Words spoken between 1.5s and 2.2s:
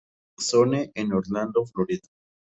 Florida.